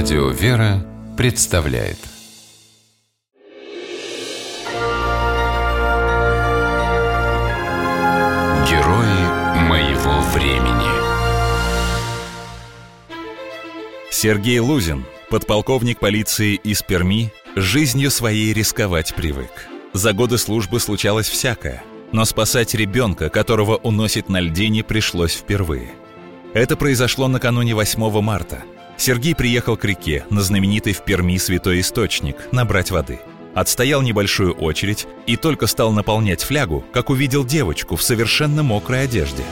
Радио 0.00 0.28
«Вера» 0.28 0.86
представляет 1.16 1.98
Герои 8.70 9.66
моего 9.68 10.20
времени 10.32 10.88
Сергей 14.12 14.60
Лузин, 14.60 15.04
подполковник 15.30 15.98
полиции 15.98 16.54
из 16.54 16.80
Перми, 16.82 17.32
жизнью 17.56 18.12
своей 18.12 18.52
рисковать 18.52 19.16
привык. 19.16 19.50
За 19.94 20.12
годы 20.12 20.38
службы 20.38 20.78
случалось 20.78 21.28
всякое, 21.28 21.82
но 22.12 22.24
спасать 22.24 22.72
ребенка, 22.74 23.30
которого 23.30 23.74
уносит 23.74 24.28
на 24.28 24.38
льдине, 24.38 24.84
пришлось 24.84 25.34
впервые. 25.34 25.90
Это 26.54 26.76
произошло 26.76 27.26
накануне 27.26 27.74
8 27.74 28.20
марта– 28.22 28.62
Сергей 28.98 29.34
приехал 29.34 29.76
к 29.76 29.84
реке, 29.84 30.26
на 30.28 30.42
знаменитый 30.42 30.92
в 30.92 31.02
Перми 31.04 31.38
святой 31.38 31.80
источник, 31.80 32.36
набрать 32.50 32.90
воды. 32.90 33.20
Отстоял 33.54 34.02
небольшую 34.02 34.52
очередь 34.54 35.06
и 35.26 35.36
только 35.36 35.68
стал 35.68 35.92
наполнять 35.92 36.42
флягу, 36.42 36.84
как 36.92 37.08
увидел 37.08 37.44
девочку 37.44 37.94
в 37.94 38.02
совершенно 38.02 38.64
мокрой 38.64 39.04
одежде. 39.04 39.44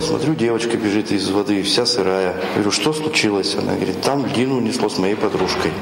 Смотрю, 0.00 0.36
девочка 0.36 0.76
бежит 0.76 1.10
из 1.10 1.28
воды, 1.28 1.62
вся 1.64 1.86
сырая. 1.86 2.36
Говорю, 2.54 2.70
что 2.70 2.92
случилось? 2.92 3.56
Она 3.56 3.74
говорит, 3.74 4.00
там 4.00 4.24
льдину 4.24 4.60
несло 4.60 4.88
с 4.88 4.96
моей 4.96 5.16
подружкой. 5.16 5.72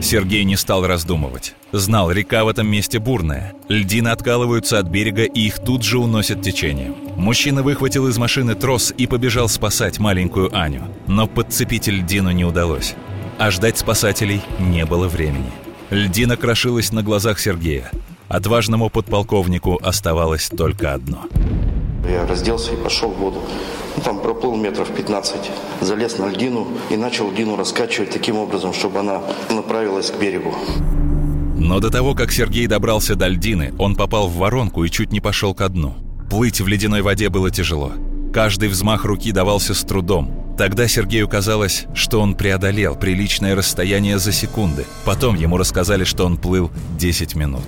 Сергей 0.00 0.44
не 0.44 0.56
стал 0.56 0.86
раздумывать. 0.86 1.54
Знал, 1.72 2.10
река 2.10 2.44
в 2.44 2.48
этом 2.48 2.66
месте 2.66 2.98
бурная. 2.98 3.54
Льдины 3.68 4.08
откалываются 4.08 4.78
от 4.78 4.86
берега 4.88 5.24
и 5.24 5.40
их 5.40 5.58
тут 5.58 5.82
же 5.82 5.98
уносят 5.98 6.42
течением. 6.42 6.94
Мужчина 7.16 7.62
выхватил 7.62 8.08
из 8.08 8.16
машины 8.16 8.54
трос 8.54 8.92
и 8.96 9.06
побежал 9.06 9.48
спасать 9.48 9.98
маленькую 9.98 10.56
Аню. 10.56 10.82
Но 11.06 11.26
подцепить 11.26 11.88
льдину 11.88 12.30
не 12.30 12.44
удалось. 12.44 12.94
А 13.38 13.50
ждать 13.50 13.78
спасателей 13.78 14.42
не 14.58 14.84
было 14.84 15.08
времени. 15.08 15.50
Льдина 15.90 16.36
крошилась 16.36 16.92
на 16.92 17.02
глазах 17.02 17.38
Сергея. 17.38 17.90
Отважному 18.28 18.90
подполковнику 18.90 19.78
оставалось 19.82 20.48
только 20.48 20.92
одно. 20.92 21.24
Я 22.08 22.26
разделся 22.26 22.72
и 22.72 22.76
пошел 22.76 23.10
в 23.10 23.18
воду. 23.18 23.42
Ну, 23.96 24.02
там 24.02 24.20
проплыл 24.20 24.56
метров 24.56 24.88
15, 24.90 25.50
залез 25.82 26.18
на 26.18 26.28
льдину 26.28 26.66
и 26.88 26.96
начал 26.96 27.30
льдину 27.30 27.56
раскачивать 27.56 28.10
таким 28.10 28.36
образом, 28.36 28.72
чтобы 28.72 29.00
она 29.00 29.20
направилась 29.50 30.10
к 30.10 30.18
берегу. 30.18 30.54
Но 31.58 31.80
до 31.80 31.90
того, 31.90 32.14
как 32.14 32.32
Сергей 32.32 32.66
добрался 32.66 33.14
до 33.14 33.26
льдины, 33.28 33.74
он 33.78 33.94
попал 33.94 34.28
в 34.28 34.36
воронку 34.36 34.84
и 34.84 34.90
чуть 34.90 35.12
не 35.12 35.20
пошел 35.20 35.54
ко 35.54 35.68
дну. 35.68 35.96
Плыть 36.30 36.60
в 36.60 36.66
ледяной 36.66 37.02
воде 37.02 37.28
было 37.28 37.50
тяжело. 37.50 37.92
Каждый 38.32 38.68
взмах 38.68 39.04
руки 39.04 39.32
давался 39.32 39.74
с 39.74 39.82
трудом. 39.82 40.54
Тогда 40.56 40.88
Сергею 40.88 41.28
казалось, 41.28 41.86
что 41.94 42.20
он 42.20 42.34
преодолел 42.34 42.96
приличное 42.96 43.54
расстояние 43.54 44.18
за 44.18 44.32
секунды. 44.32 44.86
Потом 45.04 45.34
ему 45.34 45.56
рассказали, 45.56 46.04
что 46.04 46.24
он 46.24 46.36
плыл 46.36 46.70
10 46.98 47.34
минут. 47.34 47.64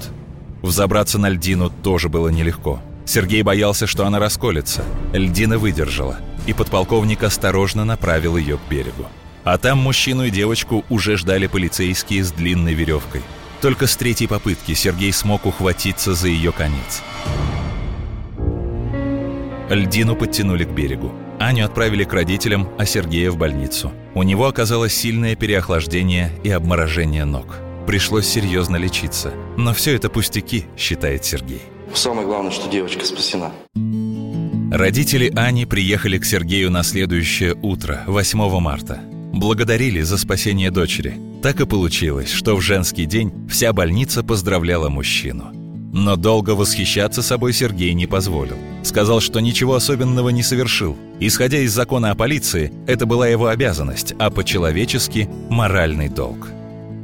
Взобраться 0.63 1.19
на 1.19 1.29
льдину 1.29 1.71
тоже 1.83 2.09
было 2.09 2.29
нелегко. 2.29 2.81
Сергей 3.05 3.43
боялся, 3.43 3.87
что 3.87 4.07
она 4.07 4.19
расколется. 4.19 4.85
Льдина 5.13 5.59
выдержала, 5.59 6.19
и 6.47 6.53
подполковник 6.53 7.23
осторожно 7.23 7.85
направил 7.85 8.37
ее 8.37 8.57
к 8.59 8.71
берегу. 8.71 9.07
А 9.45 9.59
там 9.59 9.79
мужчину 9.79 10.25
и 10.25 10.31
девочку 10.31 10.85
уже 10.89 11.17
ждали 11.17 11.47
полицейские 11.47 12.25
с 12.25 12.33
длинной 12.33 12.75
веревкой. 12.75 13.23
Только 13.61 13.87
с 13.87 13.97
третьей 13.97 14.27
попытки 14.27 14.75
Сергей 14.75 15.13
смог 15.13 15.47
ухватиться 15.47 16.15
за 16.15 16.29
ее 16.29 16.53
конец. 16.53 17.03
Льдину 19.69 20.17
подтянули 20.17 20.65
к 20.65 20.71
берегу. 20.71 21.13
Аню 21.39 21.65
отправили 21.65 22.05
к 22.05 22.13
родителям, 22.13 22.69
а 22.79 22.85
Сергея 22.85 23.31
в 23.31 23.37
больницу. 23.37 23.93
У 24.15 24.23
него 24.23 24.47
оказалось 24.47 24.95
сильное 24.95 25.37
переохлаждение 25.37 26.33
и 26.43 26.51
обморожение 26.51 27.25
ног. 27.25 27.57
Пришлось 27.87 28.27
серьезно 28.27 28.77
лечиться. 28.77 29.33
Но 29.57 29.73
все 29.73 29.95
это 29.95 30.11
пустяки, 30.11 30.67
считает 30.77 31.25
Сергей. 31.25 31.63
Самое 31.95 32.27
главное, 32.27 32.51
что 32.51 32.71
девочка 32.71 33.05
спасена. 33.05 33.53
Родители 34.71 35.33
Ани 35.35 35.67
приехали 35.67 36.19
к 36.19 36.25
Сергею 36.25 36.71
на 36.71 36.83
следующее 36.83 37.57
утро, 37.61 38.05
8 38.07 38.61
марта. 38.61 39.01
Благодарили 39.33 40.01
за 40.03 40.17
спасение 40.17 40.71
дочери. 40.71 41.17
Так 41.43 41.61
и 41.61 41.67
получилось, 41.67 42.31
что 42.31 42.55
в 42.57 42.61
женский 42.61 43.07
день 43.07 43.33
вся 43.49 43.73
больница 43.73 44.23
поздравляла 44.23 44.89
мужчину. 44.89 45.53
Но 45.93 46.15
долго 46.15 46.51
восхищаться 46.51 47.21
собой 47.21 47.53
Сергей 47.53 47.95
не 47.95 48.07
позволил. 48.07 48.57
Сказал, 48.85 49.21
что 49.21 49.41
ничего 49.41 49.75
особенного 49.75 50.29
не 50.29 50.45
совершил. 50.45 50.97
Исходя 51.19 51.59
из 51.59 51.73
закона 51.73 52.13
о 52.13 52.15
полиции, 52.15 52.73
это 52.87 53.07
была 53.07 53.27
его 53.27 53.49
обязанность, 53.49 54.15
а 54.19 54.31
по-человечески– 54.31 55.29
моральный 55.49 56.09
долг. 56.09 56.49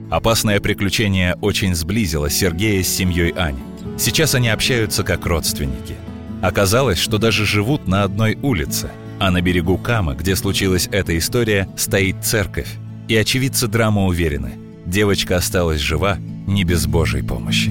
Опасное 0.09 0.61
приключение 0.61 1.37
очень 1.41 1.75
сблизило 1.75 2.31
Сергея 2.31 2.83
с 2.85 2.89
семьей 2.89 3.31
Ани. 3.31 3.59
Сейчас 3.99 4.34
они 4.34 4.49
общаются 4.49 5.05
как 5.05 5.25
родственники. 5.27 5.97
Оказалось, 6.43 6.99
что 6.99 7.19
даже 7.19 7.47
живут 7.47 7.89
на 7.89 8.03
одной 8.03 8.37
улице, 8.43 8.91
а 9.19 9.31
на 9.31 9.41
берегу 9.41 9.79
Кама, 9.79 10.15
где 10.15 10.37
случилась 10.37 10.89
эта 10.93 11.17
история, 11.17 11.69
стоит 11.77 12.17
церковь. 12.23 12.69
И 13.09 13.17
очевидцы 13.17 13.69
драмы 13.69 14.05
уверены, 14.05 14.53
девочка 14.85 15.37
осталась 15.37 15.81
жива 15.81 16.19
не 16.47 16.65
без 16.65 16.87
Божьей 16.87 17.23
помощи. 17.23 17.71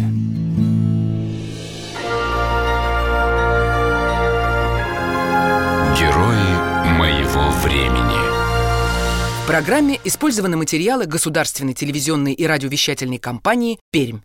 Герои 5.98 6.98
моего 6.98 7.52
времени 7.64 8.20
В 9.44 9.48
программе 9.48 10.00
использованы 10.04 10.58
материалы 10.58 11.06
государственной 11.06 11.74
телевизионной 11.74 12.34
и 12.34 12.46
радиовещательной 12.46 13.20
компании 13.20 13.80
«Пермь». 13.92 14.20